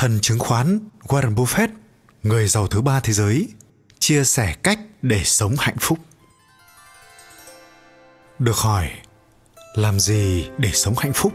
thần 0.00 0.20
chứng 0.20 0.38
khoán 0.38 0.78
Warren 1.02 1.34
Buffett, 1.34 1.68
người 2.22 2.48
giàu 2.48 2.66
thứ 2.66 2.80
ba 2.80 3.00
thế 3.00 3.12
giới, 3.12 3.48
chia 3.98 4.24
sẻ 4.24 4.54
cách 4.62 4.78
để 5.02 5.20
sống 5.24 5.54
hạnh 5.58 5.76
phúc. 5.80 5.98
Được 8.38 8.56
hỏi, 8.56 8.90
làm 9.74 10.00
gì 10.00 10.48
để 10.58 10.70
sống 10.72 10.94
hạnh 10.98 11.12
phúc? 11.14 11.32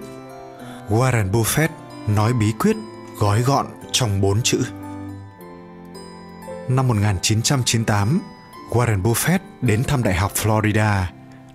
Warren 0.89 1.31
Buffett 1.31 1.67
nói 2.07 2.33
bí 2.33 2.51
quyết 2.59 2.75
gói 3.19 3.41
gọn 3.41 3.65
trong 3.91 4.21
bốn 4.21 4.41
chữ. 4.41 4.63
Năm 6.67 6.87
1998, 6.87 8.21
Warren 8.69 9.01
Buffett 9.01 9.39
đến 9.61 9.83
thăm 9.83 10.03
Đại 10.03 10.15
học 10.15 10.31
Florida 10.35 11.03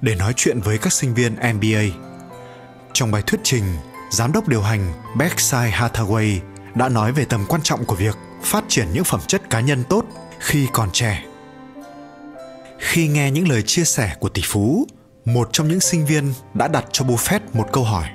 để 0.01 0.15
nói 0.15 0.33
chuyện 0.37 0.61
với 0.61 0.79
các 0.79 0.93
sinh 0.93 1.15
viên 1.15 1.35
MBA. 1.35 1.83
Trong 2.93 3.11
bài 3.11 3.23
thuyết 3.27 3.41
trình, 3.43 3.65
giám 4.11 4.33
đốc 4.33 4.49
điều 4.49 4.63
hành 4.63 4.93
Berkshire 5.17 5.71
Hathaway 5.71 6.39
đã 6.75 6.89
nói 6.89 7.13
về 7.13 7.25
tầm 7.25 7.45
quan 7.49 7.63
trọng 7.63 7.85
của 7.85 7.95
việc 7.95 8.17
phát 8.43 8.65
triển 8.69 8.87
những 8.93 9.05
phẩm 9.05 9.21
chất 9.27 9.51
cá 9.51 9.61
nhân 9.61 9.85
tốt 9.89 10.05
khi 10.39 10.69
còn 10.73 10.91
trẻ. 10.93 11.25
Khi 12.79 13.09
nghe 13.09 13.31
những 13.31 13.49
lời 13.49 13.63
chia 13.63 13.85
sẻ 13.85 14.17
của 14.21 14.29
tỷ 14.29 14.43
phú, 14.45 14.87
một 15.25 15.49
trong 15.53 15.69
những 15.69 15.81
sinh 15.81 16.07
viên 16.07 16.33
đã 16.55 16.69
đặt 16.69 16.85
cho 16.93 17.05
Buffett 17.05 17.41
một 17.53 17.69
câu 17.73 17.85
hỏi. 17.85 18.07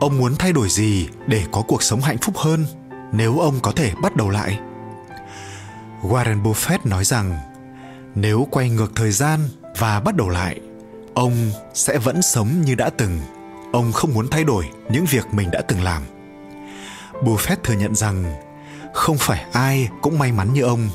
Ông 0.00 0.18
muốn 0.18 0.36
thay 0.36 0.52
đổi 0.52 0.68
gì 0.68 1.08
để 1.26 1.44
có 1.52 1.62
cuộc 1.68 1.82
sống 1.82 2.00
hạnh 2.00 2.18
phúc 2.18 2.36
hơn 2.36 2.66
nếu 3.12 3.38
ông 3.38 3.60
có 3.62 3.72
thể 3.72 3.92
bắt 4.02 4.16
đầu 4.16 4.30
lại? 4.30 4.58
Warren 6.02 6.42
Buffett 6.42 6.78
nói 6.84 7.04
rằng 7.04 7.38
nếu 8.14 8.48
quay 8.50 8.70
ngược 8.70 8.92
thời 8.94 9.10
gian 9.10 9.40
và 9.78 10.00
bắt 10.00 10.16
đầu 10.16 10.28
lại, 10.28 10.60
ông 11.14 11.50
sẽ 11.74 11.98
vẫn 11.98 12.22
sống 12.22 12.62
như 12.64 12.74
đã 12.74 12.90
từng. 12.90 13.20
Ông 13.72 13.92
không 13.92 14.14
muốn 14.14 14.28
thay 14.28 14.44
đổi 14.44 14.68
những 14.90 15.04
việc 15.04 15.26
mình 15.32 15.50
đã 15.50 15.62
từng 15.68 15.82
làm. 15.82 16.02
Buffett 17.22 17.56
thừa 17.64 17.74
nhận 17.74 17.94
rằng 17.94 18.34
không 18.94 19.18
phải 19.18 19.44
ai 19.52 19.88
cũng 20.02 20.18
may 20.18 20.32
mắn 20.32 20.52
như 20.52 20.62
ông, 20.62 20.88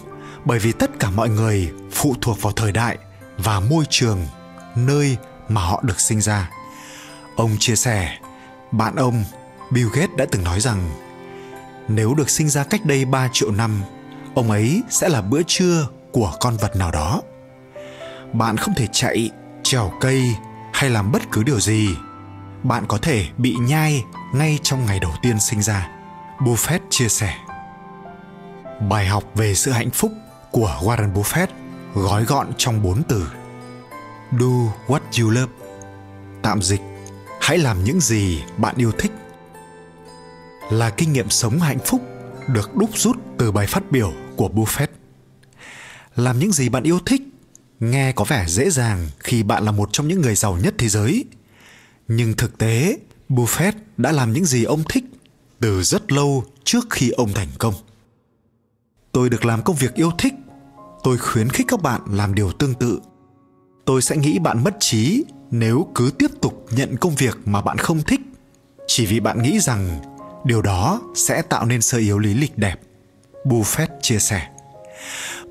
bởi 0.46 0.60
vì 0.60 0.72
tất 0.72 1.00
cả 1.00 1.10
mọi 1.10 1.30
người 1.30 1.72
phụ 1.92 2.16
thuộc 2.22 2.42
vào 2.42 2.54
thời 2.54 2.72
đại 2.72 2.98
và 3.38 3.60
môi 3.60 3.86
trường, 3.90 4.28
nơi 4.76 5.18
mà 5.50 5.62
họ 5.62 5.82
được 5.84 6.00
sinh 6.00 6.22
ra. 6.22 6.50
Ông 7.36 7.56
chia 7.60 7.76
sẻ, 7.76 8.18
bạn 8.72 8.96
ông 8.96 9.24
bill 9.72 9.88
gates 9.94 10.16
đã 10.18 10.26
từng 10.32 10.44
nói 10.44 10.60
rằng, 10.60 10.90
nếu 11.88 12.14
được 12.14 12.30
sinh 12.30 12.50
ra 12.50 12.64
cách 12.64 12.86
đây 12.86 13.06
3 13.06 13.30
triệu 13.34 13.52
năm, 13.52 13.84
ông 14.36 14.52
ấy 14.52 14.82
sẽ 14.90 15.10
là 15.10 15.22
bữa 15.22 15.42
trưa 15.48 15.88
của 16.12 16.34
con 16.40 16.58
vật 16.58 16.76
nào 16.76 16.92
đó. 16.92 17.22
Bạn 18.34 18.58
không 18.58 18.74
thể 18.76 18.88
chạy, 18.92 19.30
trèo 19.64 19.92
cây 20.02 20.36
hay 20.74 20.90
làm 20.90 21.12
bất 21.12 21.22
cứ 21.32 21.44
điều 21.44 21.60
gì. 21.60 21.90
Bạn 22.64 22.84
có 22.88 22.98
thể 22.98 23.28
bị 23.38 23.56
nhai 23.62 24.04
ngay 24.34 24.60
trong 24.64 24.86
ngày 24.86 25.00
đầu 25.00 25.12
tiên 25.22 25.40
sinh 25.40 25.62
ra 25.62 25.93
buffett 26.46 26.80
chia 26.90 27.08
sẻ. 27.08 27.38
Bài 28.90 29.08
học 29.08 29.24
về 29.36 29.56
sự 29.56 29.72
hạnh 29.72 29.92
phúc 29.92 30.12
của 30.52 30.80
warren 30.82 31.14
buffett, 31.14 31.48
gói 31.94 32.26
gọn 32.26 32.48
trong 32.58 32.84
bốn 32.84 33.04
từ. 33.04 33.28
Do 34.32 34.74
what 34.88 35.00
you 35.22 35.30
love. 35.30 35.54
Tạm 36.42 36.62
dịch, 36.62 36.82
hãy 37.42 37.58
làm 37.58 37.84
những 37.84 38.00
gì 38.00 38.44
bạn 38.58 38.76
yêu 38.78 38.92
thích. 38.92 39.12
Là 40.72 40.90
kinh 40.90 41.14
nghiệm 41.14 41.30
sống 41.30 41.60
hạnh 41.60 41.80
phúc 41.86 42.02
được 42.48 42.76
đúc 42.76 42.90
rút 42.94 43.18
từ 43.38 43.52
bài 43.52 43.68
phát 43.68 43.92
biểu 43.92 44.14
của 44.36 44.50
buffett. 44.54 44.88
Làm 46.16 46.40
những 46.40 46.52
gì 46.52 46.70
bạn 46.70 46.84
yêu 46.84 47.00
thích, 47.06 47.22
nghe 47.80 48.12
có 48.12 48.24
vẻ 48.24 48.46
dễ 48.48 48.70
dàng 48.70 49.08
khi 49.20 49.44
bạn 49.44 49.64
là 49.64 49.72
một 49.72 49.90
trong 49.92 50.08
những 50.08 50.22
người 50.22 50.36
giàu 50.36 50.58
nhất 50.64 50.74
thế 50.78 50.90
giới. 50.90 51.26
Nhưng 52.08 52.34
thực 52.34 52.58
tế, 52.58 52.98
buffett 53.30 53.74
đã 53.98 54.12
làm 54.12 54.34
những 54.34 54.46
gì 54.46 54.64
ông 54.64 54.84
thích 54.90 55.04
từ 55.64 55.84
rất 55.84 56.12
lâu 56.12 56.44
trước 56.64 56.88
khi 56.90 57.10
ông 57.10 57.34
thành 57.34 57.48
công. 57.58 57.74
Tôi 59.12 59.30
được 59.30 59.46
làm 59.46 59.64
công 59.64 59.76
việc 59.76 59.94
yêu 59.94 60.12
thích. 60.18 60.34
Tôi 61.04 61.18
khuyến 61.18 61.50
khích 61.50 61.68
các 61.70 61.82
bạn 61.82 62.02
làm 62.12 62.36
điều 62.36 62.52
tương 62.52 62.74
tự. 62.74 63.00
Tôi 63.86 64.02
sẽ 64.02 64.18
nghĩ 64.18 64.40
bạn 64.40 64.64
mất 64.64 64.76
trí 64.80 65.24
nếu 65.52 65.88
cứ 65.96 66.12
tiếp 66.20 66.32
tục 66.42 66.66
nhận 66.72 66.98
công 66.98 67.16
việc 67.16 67.38
mà 67.46 67.62
bạn 67.62 67.78
không 67.78 68.02
thích, 68.04 68.22
chỉ 68.88 69.06
vì 69.06 69.20
bạn 69.20 69.44
nghĩ 69.44 69.60
rằng 69.60 70.02
điều 70.46 70.62
đó 70.62 71.02
sẽ 71.16 71.42
tạo 71.42 71.66
nên 71.66 71.82
sơ 71.82 71.98
yếu 71.98 72.20
lý 72.20 72.34
lịch 72.34 72.58
đẹp. 72.58 72.80
Buffett 73.46 73.88
chia 74.02 74.20
sẻ. 74.20 74.48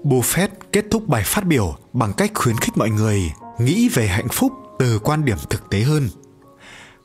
Buffett 0.05 0.49
kết 0.73 0.85
thúc 0.91 1.09
bài 1.09 1.23
phát 1.27 1.47
biểu 1.47 1.77
bằng 1.93 2.13
cách 2.13 2.31
khuyến 2.35 2.57
khích 2.57 2.77
mọi 2.77 2.91
người 2.91 3.33
nghĩ 3.59 3.89
về 3.89 4.07
hạnh 4.07 4.29
phúc 4.33 4.53
từ 4.79 4.99
quan 4.99 5.25
điểm 5.25 5.39
thực 5.51 5.71
tế 5.71 5.81
hơn. 5.81 6.09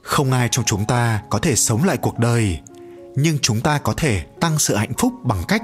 Không 0.02 0.32
ai 0.32 0.48
trong 0.52 0.66
chúng 0.66 0.86
ta 0.86 1.22
có 1.30 1.40
thể 1.40 1.56
sống 1.56 1.84
lại 1.84 1.98
cuộc 1.98 2.20
đời 2.20 2.60
nhưng 3.20 3.38
chúng 3.42 3.62
ta 3.62 3.78
có 3.78 3.94
thể 3.98 4.24
tăng 4.40 4.60
sự 4.60 4.76
hạnh 4.76 4.94
phúc 4.98 5.14
bằng 5.24 5.44
cách 5.48 5.64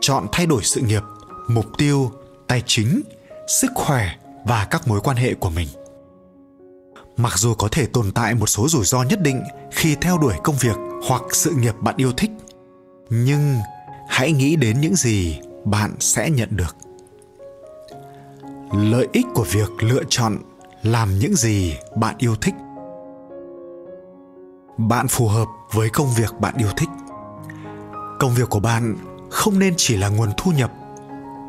chọn 0.00 0.26
thay 0.32 0.46
đổi 0.46 0.64
sự 0.64 0.80
nghiệp, 0.80 1.02
mục 1.48 1.66
tiêu, 1.78 2.12
tài 2.46 2.62
chính, 2.66 3.02
sức 3.46 3.70
khỏe 3.74 4.16
và 4.44 4.66
các 4.70 4.88
mối 4.88 5.00
quan 5.00 5.16
hệ 5.16 5.34
của 5.34 5.50
mình. 5.50 5.68
Mặc 7.16 7.38
dù 7.38 7.54
có 7.54 7.68
thể 7.72 7.86
tồn 7.86 8.12
tại 8.12 8.34
một 8.34 8.46
số 8.46 8.68
rủi 8.68 8.84
ro 8.84 9.02
nhất 9.02 9.20
định 9.22 9.42
khi 9.72 9.96
theo 10.00 10.18
đuổi 10.18 10.34
công 10.42 10.56
việc 10.60 10.76
hoặc 11.08 11.22
sự 11.32 11.50
nghiệp 11.50 11.74
bạn 11.80 11.94
yêu 11.96 12.12
thích, 12.12 12.30
nhưng 13.10 13.56
hãy 14.08 14.32
nghĩ 14.32 14.56
đến 14.56 14.80
những 14.80 14.96
gì 14.96 15.40
bạn 15.64 15.94
sẽ 16.00 16.30
nhận 16.30 16.48
được. 16.56 16.76
Lợi 18.72 19.08
ích 19.12 19.26
của 19.34 19.44
việc 19.52 19.70
lựa 19.80 20.02
chọn 20.08 20.38
làm 20.82 21.18
những 21.18 21.36
gì 21.36 21.76
bạn 21.96 22.14
yêu 22.18 22.36
thích 22.36 22.54
bạn 24.78 25.08
phù 25.08 25.28
hợp 25.28 25.48
với 25.72 25.90
công 25.90 26.14
việc 26.14 26.34
bạn 26.40 26.54
yêu 26.58 26.68
thích. 26.76 26.88
Công 28.18 28.34
việc 28.34 28.50
của 28.50 28.60
bạn 28.60 28.96
không 29.30 29.58
nên 29.58 29.74
chỉ 29.76 29.96
là 29.96 30.08
nguồn 30.08 30.30
thu 30.36 30.52
nhập. 30.52 30.72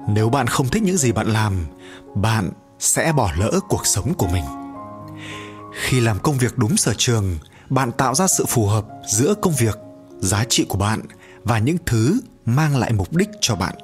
Nếu 0.07 0.29
bạn 0.29 0.47
không 0.47 0.67
thích 0.67 0.83
những 0.83 0.97
gì 0.97 1.11
bạn 1.11 1.27
làm, 1.27 1.65
bạn 2.15 2.51
sẽ 2.79 3.11
bỏ 3.11 3.31
lỡ 3.37 3.59
cuộc 3.69 3.85
sống 3.85 4.13
của 4.13 4.27
mình. 4.27 4.43
Khi 5.73 5.99
làm 5.99 6.19
công 6.19 6.37
việc 6.37 6.57
đúng 6.57 6.77
sở 6.77 6.93
trường, 6.97 7.37
bạn 7.69 7.91
tạo 7.91 8.15
ra 8.15 8.27
sự 8.27 8.45
phù 8.45 8.65
hợp 8.65 8.85
giữa 9.07 9.33
công 9.41 9.53
việc, 9.59 9.77
giá 10.19 10.43
trị 10.49 10.65
của 10.69 10.77
bạn 10.77 11.01
và 11.43 11.59
những 11.59 11.77
thứ 11.85 12.19
mang 12.45 12.77
lại 12.77 12.93
mục 12.93 13.15
đích 13.15 13.29
cho 13.41 13.55
bạn. 13.55 13.75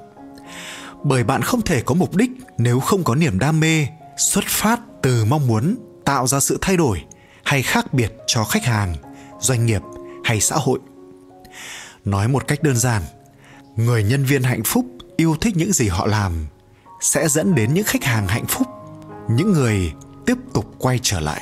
Bởi 1.03 1.23
bạn 1.23 1.41
không 1.41 1.61
thể 1.61 1.81
có 1.81 1.95
mục 1.95 2.15
đích 2.15 2.31
nếu 2.57 2.79
không 2.79 3.03
có 3.03 3.15
niềm 3.15 3.39
đam 3.39 3.59
mê, 3.59 3.87
xuất 4.17 4.43
phát 4.47 4.79
từ 5.01 5.25
mong 5.25 5.47
muốn 5.47 5.75
tạo 6.05 6.27
ra 6.27 6.39
sự 6.39 6.57
thay 6.61 6.77
đổi 6.77 7.03
hay 7.43 7.61
khác 7.61 7.93
biệt 7.93 8.13
cho 8.27 8.43
khách 8.43 8.63
hàng 8.63 8.95
doanh 9.39 9.65
nghiệp 9.65 9.81
hay 10.23 10.41
xã 10.41 10.55
hội. 10.55 10.79
Nói 12.05 12.27
một 12.27 12.47
cách 12.47 12.63
đơn 12.63 12.77
giản, 12.77 13.01
người 13.75 14.03
nhân 14.03 14.25
viên 14.25 14.43
hạnh 14.43 14.63
phúc 14.65 14.85
yêu 15.17 15.35
thích 15.41 15.53
những 15.57 15.73
gì 15.73 15.87
họ 15.87 16.07
làm 16.07 16.47
sẽ 17.01 17.27
dẫn 17.27 17.55
đến 17.55 17.73
những 17.73 17.85
khách 17.85 18.03
hàng 18.03 18.27
hạnh 18.27 18.45
phúc, 18.45 18.67
những 19.29 19.53
người 19.53 19.93
tiếp 20.25 20.37
tục 20.53 20.75
quay 20.79 20.99
trở 21.01 21.19
lại. 21.19 21.41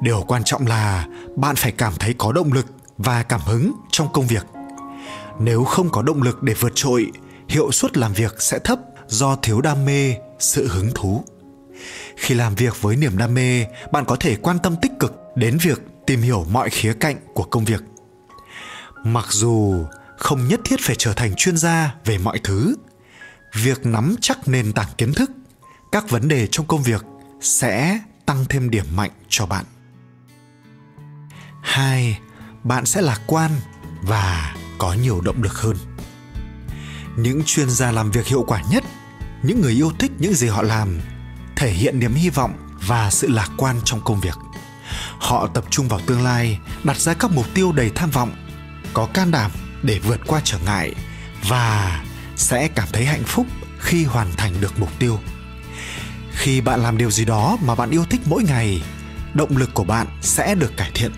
Điều 0.00 0.24
quan 0.28 0.44
trọng 0.44 0.66
là 0.66 1.06
bạn 1.36 1.56
phải 1.56 1.72
cảm 1.72 1.92
thấy 1.98 2.14
có 2.18 2.32
động 2.32 2.52
lực 2.52 2.66
và 2.98 3.22
cảm 3.22 3.40
hứng 3.40 3.72
trong 3.90 4.12
công 4.12 4.26
việc. 4.26 4.46
Nếu 5.38 5.64
không 5.64 5.90
có 5.90 6.02
động 6.02 6.22
lực 6.22 6.42
để 6.42 6.54
vượt 6.60 6.72
trội, 6.74 7.06
hiệu 7.48 7.72
suất 7.72 7.96
làm 7.96 8.12
việc 8.12 8.34
sẽ 8.38 8.58
thấp 8.58 8.78
do 9.06 9.36
thiếu 9.36 9.60
đam 9.60 9.84
mê, 9.84 10.14
sự 10.38 10.68
hứng 10.68 10.90
thú. 10.94 11.24
Khi 12.16 12.34
làm 12.34 12.54
việc 12.54 12.82
với 12.82 12.96
niềm 12.96 13.18
đam 13.18 13.34
mê, 13.34 13.66
bạn 13.92 14.04
có 14.04 14.16
thể 14.16 14.36
quan 14.36 14.58
tâm 14.58 14.76
tích 14.82 14.92
cực 15.00 15.14
đến 15.34 15.58
việc 15.62 15.82
tìm 16.06 16.22
hiểu 16.22 16.46
mọi 16.50 16.70
khía 16.70 16.92
cạnh 16.92 17.16
của 17.34 17.44
công 17.44 17.64
việc. 17.64 17.82
Mặc 19.04 19.26
dù 19.28 19.84
không 20.16 20.48
nhất 20.48 20.60
thiết 20.64 20.80
phải 20.80 20.96
trở 20.96 21.12
thành 21.12 21.34
chuyên 21.36 21.56
gia 21.56 21.94
về 22.04 22.18
mọi 22.18 22.40
thứ, 22.44 22.76
việc 23.54 23.86
nắm 23.86 24.16
chắc 24.20 24.48
nền 24.48 24.72
tảng 24.72 24.88
kiến 24.98 25.12
thức, 25.12 25.30
các 25.92 26.10
vấn 26.10 26.28
đề 26.28 26.46
trong 26.46 26.66
công 26.66 26.82
việc 26.82 27.04
sẽ 27.40 28.00
tăng 28.26 28.44
thêm 28.48 28.70
điểm 28.70 28.84
mạnh 28.94 29.10
cho 29.28 29.46
bạn. 29.46 29.64
Hai, 31.62 32.18
bạn 32.62 32.86
sẽ 32.86 33.02
lạc 33.02 33.20
quan 33.26 33.50
và 34.02 34.56
có 34.78 34.92
nhiều 34.92 35.20
động 35.20 35.42
lực 35.42 35.54
hơn. 35.54 35.76
Những 37.16 37.42
chuyên 37.46 37.70
gia 37.70 37.92
làm 37.92 38.10
việc 38.10 38.26
hiệu 38.26 38.44
quả 38.46 38.62
nhất, 38.70 38.84
những 39.42 39.60
người 39.60 39.72
yêu 39.72 39.92
thích 39.98 40.12
những 40.18 40.34
gì 40.34 40.48
họ 40.48 40.62
làm, 40.62 41.00
thể 41.56 41.70
hiện 41.70 41.98
niềm 41.98 42.14
hy 42.14 42.30
vọng 42.30 42.52
và 42.86 43.10
sự 43.10 43.28
lạc 43.28 43.50
quan 43.56 43.76
trong 43.84 44.00
công 44.04 44.20
việc 44.20 44.34
họ 45.30 45.46
tập 45.46 45.64
trung 45.70 45.88
vào 45.88 46.00
tương 46.06 46.22
lai, 46.22 46.58
đặt 46.84 46.96
ra 46.96 47.14
các 47.14 47.30
mục 47.30 47.46
tiêu 47.54 47.72
đầy 47.72 47.90
tham 47.94 48.10
vọng, 48.10 48.32
có 48.94 49.06
can 49.14 49.30
đảm 49.30 49.50
để 49.82 49.98
vượt 49.98 50.20
qua 50.26 50.40
trở 50.44 50.58
ngại 50.58 50.94
và 51.48 52.04
sẽ 52.36 52.68
cảm 52.68 52.88
thấy 52.92 53.04
hạnh 53.04 53.22
phúc 53.24 53.46
khi 53.78 54.04
hoàn 54.04 54.32
thành 54.36 54.52
được 54.60 54.78
mục 54.78 54.98
tiêu. 54.98 55.20
Khi 56.32 56.60
bạn 56.60 56.82
làm 56.82 56.98
điều 56.98 57.10
gì 57.10 57.24
đó 57.24 57.56
mà 57.62 57.74
bạn 57.74 57.90
yêu 57.90 58.04
thích 58.10 58.20
mỗi 58.24 58.42
ngày, 58.42 58.82
động 59.34 59.56
lực 59.56 59.70
của 59.74 59.84
bạn 59.84 60.06
sẽ 60.22 60.54
được 60.54 60.76
cải 60.76 60.90
thiện. 60.94 61.12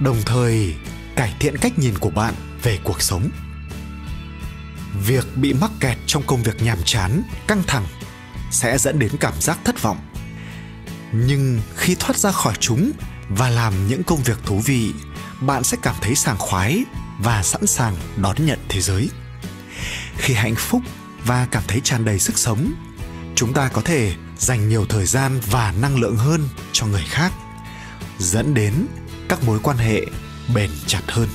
Đồng 0.00 0.22
thời, 0.26 0.74
cải 1.16 1.34
thiện 1.40 1.58
cách 1.58 1.78
nhìn 1.78 1.98
của 1.98 2.10
bạn 2.10 2.34
về 2.62 2.78
cuộc 2.84 3.02
sống. 3.02 3.28
Việc 5.06 5.36
bị 5.36 5.52
mắc 5.52 5.70
kẹt 5.80 5.98
trong 6.06 6.22
công 6.26 6.42
việc 6.42 6.62
nhàm 6.62 6.78
chán, 6.84 7.22
căng 7.46 7.62
thẳng 7.66 7.86
sẽ 8.50 8.78
dẫn 8.78 8.98
đến 8.98 9.10
cảm 9.20 9.34
giác 9.40 9.58
thất 9.64 9.82
vọng 9.82 9.98
nhưng 11.14 11.60
khi 11.76 11.94
thoát 11.94 12.16
ra 12.16 12.32
khỏi 12.32 12.54
chúng 12.60 12.92
và 13.28 13.50
làm 13.50 13.88
những 13.88 14.02
công 14.02 14.22
việc 14.22 14.38
thú 14.44 14.60
vị 14.64 14.92
bạn 15.40 15.64
sẽ 15.64 15.76
cảm 15.82 15.94
thấy 16.00 16.14
sảng 16.14 16.38
khoái 16.38 16.84
và 17.18 17.42
sẵn 17.42 17.66
sàng 17.66 17.96
đón 18.16 18.46
nhận 18.46 18.58
thế 18.68 18.80
giới. 18.80 19.10
Khi 20.16 20.34
hạnh 20.34 20.54
phúc 20.54 20.82
và 21.24 21.46
cảm 21.50 21.62
thấy 21.68 21.80
tràn 21.84 22.04
đầy 22.04 22.18
sức 22.18 22.38
sống 22.38 22.72
chúng 23.34 23.52
ta 23.52 23.68
có 23.68 23.82
thể 23.82 24.14
dành 24.38 24.68
nhiều 24.68 24.86
thời 24.88 25.06
gian 25.06 25.40
và 25.50 25.74
năng 25.80 25.96
lượng 25.96 26.16
hơn 26.16 26.48
cho 26.72 26.86
người 26.86 27.04
khác 27.08 27.32
dẫn 28.18 28.54
đến 28.54 28.72
các 29.28 29.44
mối 29.44 29.58
quan 29.62 29.76
hệ 29.76 30.06
bền 30.54 30.70
chặt 30.86 31.02
hơn. 31.08 31.28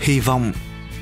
Hy 0.00 0.20
vọng 0.20 0.52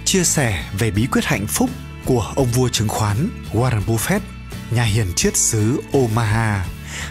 chia 0.04 0.24
sẻ 0.24 0.70
về 0.78 0.90
bí 0.90 1.06
quyết 1.06 1.24
hạnh 1.24 1.46
phúc 1.46 1.70
của 2.04 2.32
ông 2.36 2.46
vua 2.46 2.68
chứng 2.68 2.88
khoán 2.88 3.28
Warren 3.52 3.80
Buffett, 3.86 4.20
nhà 4.70 4.82
hiền 4.84 5.06
triết 5.16 5.36
xứ 5.36 5.80
Omaha 5.92 6.66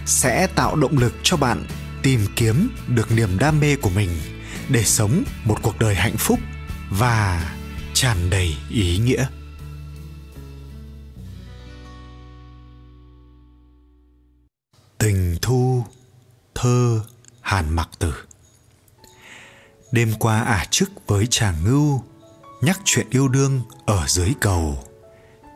sẽ 0.06 0.48
tạo 0.48 0.76
động 0.76 0.98
lực 0.98 1.14
cho 1.24 1.38
bạn 1.38 1.66
tìm 2.04 2.26
kiếm 2.36 2.70
được 2.88 3.12
niềm 3.12 3.38
đam 3.40 3.60
mê 3.60 3.76
của 3.76 3.90
mình 3.90 4.10
để 4.70 4.84
sống 4.84 5.24
một 5.46 5.58
cuộc 5.62 5.80
đời 5.80 5.96
hạnh 5.96 6.18
phúc 6.18 6.40
và 6.90 7.54
tràn 7.94 8.30
đầy 8.30 8.56
ý 8.70 8.98
nghĩa. 8.98 9.26
Tình 14.98 15.38
thu, 15.42 15.86
thơ, 16.56 17.02
Hàn 17.42 17.76
Mặc 17.76 17.90
Tử 18.00 18.14
Đêm 19.94 20.14
qua 20.20 20.42
ả 20.42 20.66
chức 20.70 20.92
với 21.08 21.28
chàng 21.30 21.56
ngưu, 21.64 22.04
nhắc 22.62 22.80
chuyện 22.86 23.08
yêu 23.10 23.28
đương 23.28 23.62
ở 23.86 24.08
dưới 24.08 24.34
cầu, 24.40 24.84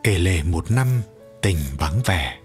kể 0.03 0.19
lể 0.19 0.44
một 0.44 0.71
năm 0.71 1.01
tình 1.41 1.57
vắng 1.77 2.01
vẻ. 2.05 2.37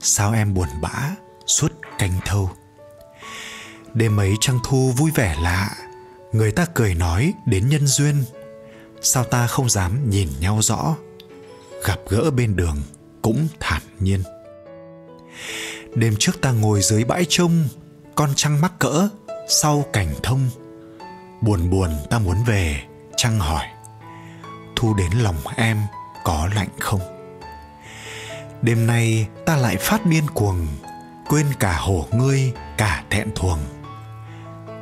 Sao 0.00 0.32
em 0.32 0.54
buồn 0.54 0.68
bã, 0.80 1.10
suốt 1.46 1.72
canh 1.98 2.20
thâu. 2.24 2.50
Đêm 3.94 4.20
ấy 4.20 4.34
trăng 4.40 4.58
thu 4.64 4.92
vui 4.96 5.10
vẻ 5.14 5.36
lạ. 5.42 5.70
Người 6.32 6.52
ta 6.52 6.66
cười 6.74 6.94
nói 6.94 7.32
đến 7.46 7.68
nhân 7.68 7.86
duyên. 7.86 8.24
Sao 9.00 9.24
ta 9.24 9.46
không 9.46 9.70
dám 9.70 10.10
nhìn 10.10 10.28
nhau 10.40 10.58
rõ? 10.62 10.96
Gặp 11.84 11.98
gỡ 12.08 12.30
bên 12.30 12.56
đường 12.56 12.76
cũng 13.22 13.48
thản 13.60 13.82
nhiên. 13.98 14.22
Đêm 15.94 16.14
trước 16.18 16.40
ta 16.40 16.52
ngồi 16.52 16.82
dưới 16.82 17.04
bãi 17.04 17.26
trông, 17.28 17.68
con 18.14 18.30
trăng 18.36 18.60
mắc 18.60 18.72
cỡ 18.78 19.08
sau 19.48 19.84
cảnh 19.92 20.14
thông. 20.22 20.50
Buồn 21.40 21.70
buồn 21.70 21.90
ta 22.10 22.18
muốn 22.18 22.44
về, 22.46 22.82
trăng 23.16 23.38
hỏi, 23.38 23.66
thu 24.76 24.94
đến 24.94 25.12
lòng 25.12 25.36
em 25.56 25.78
có 26.24 26.48
lạnh 26.54 26.68
không? 26.80 27.11
Đêm 28.62 28.86
nay 28.86 29.28
ta 29.46 29.56
lại 29.56 29.76
phát 29.76 30.06
điên 30.06 30.24
cuồng, 30.34 30.66
quên 31.28 31.46
cả 31.60 31.76
hổ 31.78 32.06
ngươi, 32.12 32.52
cả 32.78 33.04
thẹn 33.10 33.28
thuồng. 33.34 33.58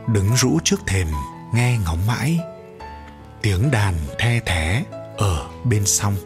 Đứng 0.09 0.37
rũ 0.37 0.59
trước 0.65 0.81
thềm, 0.87 1.07
nghe 1.55 1.79
ngóng 1.85 2.07
mãi. 2.07 2.39
Tiếng 3.43 3.71
đàn 3.71 3.95
the 4.19 4.41
thé 4.41 4.85
ở 5.17 5.49
bên 5.65 5.87
sông 5.87 6.17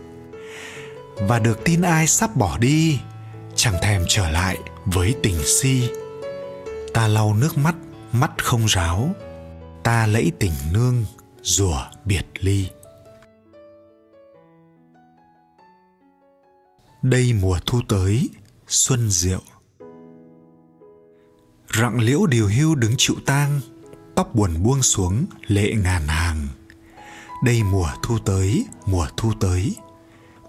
và 1.20 1.38
được 1.38 1.64
tin 1.64 1.82
ai 1.82 2.06
sắp 2.06 2.36
bỏ 2.36 2.58
đi, 2.58 2.98
chẳng 3.54 3.74
thèm 3.82 4.04
trở 4.08 4.30
lại 4.30 4.58
với 4.84 5.14
tình 5.22 5.42
si. 5.46 5.88
Ta 6.94 7.08
lau 7.08 7.34
nước 7.34 7.58
mắt 7.58 7.74
mắt 8.12 8.30
không 8.42 8.66
ráo. 8.66 9.10
Ta 9.82 10.06
lẫy 10.06 10.32
tình 10.38 10.52
nương, 10.72 11.04
rùa 11.42 11.82
biệt 12.04 12.26
ly. 12.40 12.68
Đây 17.04 17.32
mùa 17.32 17.58
thu 17.66 17.80
tới, 17.88 18.30
xuân 18.68 19.10
diệu 19.10 19.40
rặng 21.74 22.00
liễu 22.00 22.26
điều 22.26 22.48
hưu 22.48 22.74
đứng 22.74 22.94
chịu 22.98 23.16
tang 23.26 23.60
tóc 24.16 24.34
buồn 24.34 24.62
buông 24.62 24.82
xuống 24.82 25.26
lệ 25.46 25.72
ngàn 25.74 26.08
hàng. 26.08 26.48
Đây 27.42 27.62
mùa 27.62 27.88
thu 28.02 28.18
tới, 28.18 28.66
mùa 28.86 29.06
thu 29.16 29.32
tới, 29.40 29.76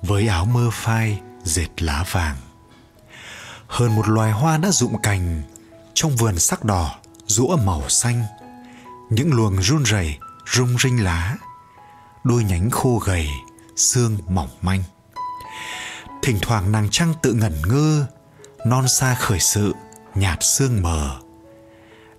với 0.01 0.27
áo 0.27 0.45
mơ 0.45 0.69
phai, 0.73 1.21
dệt 1.43 1.81
lá 1.81 2.05
vàng. 2.11 2.35
Hơn 3.67 3.95
một 3.95 4.07
loài 4.07 4.31
hoa 4.31 4.57
đã 4.57 4.71
rụng 4.71 5.01
cành, 5.03 5.41
trong 5.93 6.15
vườn 6.15 6.39
sắc 6.39 6.65
đỏ, 6.65 6.95
rũa 7.27 7.57
màu 7.57 7.89
xanh. 7.89 8.23
Những 9.09 9.33
luồng 9.33 9.61
run 9.61 9.83
rẩy, 9.83 10.17
rung 10.53 10.77
rinh 10.79 11.03
lá, 11.03 11.35
đôi 12.23 12.43
nhánh 12.43 12.69
khô 12.69 13.01
gầy, 13.05 13.29
xương 13.75 14.17
mỏng 14.29 14.49
manh 14.61 14.83
thỉnh 16.21 16.37
thoảng 16.41 16.71
nàng 16.71 16.87
trăng 16.91 17.13
tự 17.21 17.33
ngẩn 17.33 17.53
ngơ, 17.67 18.05
non 18.65 18.87
xa 18.87 19.15
khởi 19.15 19.39
sự, 19.39 19.73
nhạt 20.15 20.37
sương 20.41 20.81
mờ. 20.81 21.19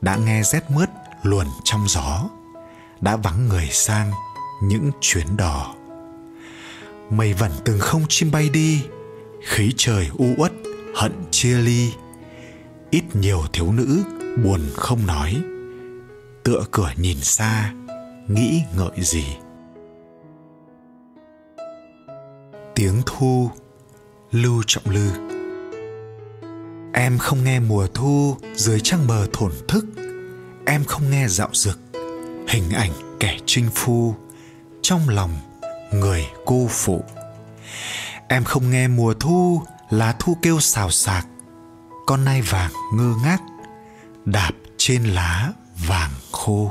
Đã 0.00 0.16
nghe 0.16 0.42
rét 0.42 0.70
mướt 0.70 0.88
luồn 1.22 1.46
trong 1.64 1.88
gió, 1.88 2.28
đã 3.00 3.16
vắng 3.16 3.48
người 3.48 3.68
sang 3.72 4.12
những 4.62 4.90
chuyến 5.00 5.36
đò. 5.36 5.74
Mây 7.10 7.34
vẩn 7.34 7.50
từng 7.64 7.78
không 7.80 8.02
chim 8.08 8.30
bay 8.30 8.48
đi, 8.48 8.82
khí 9.42 9.72
trời 9.76 10.10
u 10.18 10.26
uất, 10.36 10.52
hận 10.96 11.12
chia 11.30 11.58
ly. 11.58 11.92
Ít 12.90 13.02
nhiều 13.14 13.42
thiếu 13.52 13.72
nữ 13.72 14.02
buồn 14.44 14.60
không 14.76 15.06
nói, 15.06 15.42
tựa 16.44 16.64
cửa 16.70 16.90
nhìn 16.96 17.20
xa, 17.20 17.72
nghĩ 18.28 18.62
ngợi 18.76 19.04
gì. 19.04 19.26
Tiếng 22.74 23.02
thu 23.06 23.50
lưu 24.36 24.62
trọng 24.66 24.90
lư. 24.90 25.10
Em 26.92 27.18
không 27.18 27.44
nghe 27.44 27.60
mùa 27.60 27.86
thu 27.94 28.36
dưới 28.54 28.80
trăng 28.80 29.06
mờ 29.06 29.26
thổn 29.32 29.52
thức. 29.68 29.84
Em 30.66 30.84
không 30.84 31.10
nghe 31.10 31.28
dạo 31.28 31.48
dực, 31.52 31.78
hình 32.48 32.70
ảnh 32.70 32.90
kẻ 33.20 33.38
trinh 33.46 33.70
phu 33.74 34.14
trong 34.82 35.08
lòng 35.08 35.30
người 35.92 36.26
cô 36.44 36.66
phụ. 36.70 37.04
Em 38.28 38.44
không 38.44 38.70
nghe 38.70 38.88
mùa 38.88 39.14
thu 39.14 39.62
lá 39.90 40.14
thu 40.18 40.36
kêu 40.42 40.60
xào 40.60 40.90
xạc, 40.90 41.26
con 42.06 42.24
nai 42.24 42.42
vàng 42.42 42.72
ngơ 42.94 43.14
ngác, 43.24 43.42
đạp 44.24 44.52
trên 44.76 45.04
lá 45.04 45.52
vàng 45.88 46.10
khô. 46.32 46.70